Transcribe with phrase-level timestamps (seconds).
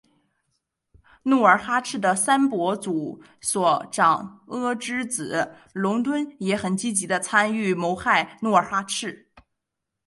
[1.21, 9.27] 努尔哈赤的三伯祖索长阿之子龙敦也很积极地参与谋害努尔哈赤。